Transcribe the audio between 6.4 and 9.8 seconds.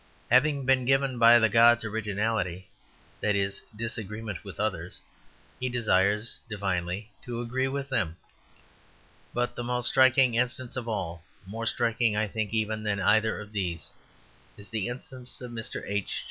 divinely to agree with them. But the